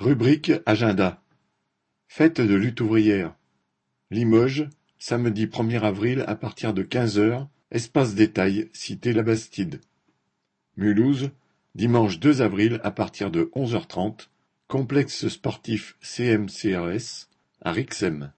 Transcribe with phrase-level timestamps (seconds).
[0.00, 1.22] Rubrique agenda.
[2.08, 3.34] Fête de lutte ouvrière.
[4.10, 4.66] Limoges,
[4.98, 9.82] samedi premier avril à partir de quinze heures, espace détail, cité Labastide.
[10.78, 11.32] Mulhouse,
[11.74, 14.30] dimanche deux avril à partir de onze heures trente,
[14.68, 17.28] complexe sportif CMCRS
[17.60, 18.28] à Rixheim.